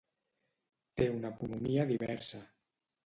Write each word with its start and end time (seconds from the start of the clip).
Té 1.01 1.07
una 1.17 1.33
economia 1.37 1.85
diversa. 1.93 2.43